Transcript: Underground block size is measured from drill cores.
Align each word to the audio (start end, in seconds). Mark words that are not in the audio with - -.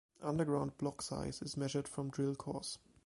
Underground 0.23 0.75
block 0.79 1.03
size 1.03 1.43
is 1.43 1.55
measured 1.55 1.87
from 1.87 2.09
drill 2.09 2.33
cores. 2.33 2.79